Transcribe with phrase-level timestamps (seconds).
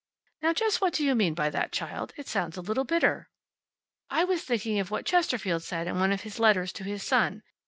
[0.41, 2.11] "Now, just what do you mean by that, child?
[2.17, 3.29] It sounds a little bitter."
[4.09, 7.43] "I was thinking of what Chesterfield said in one of his Letters to His Son.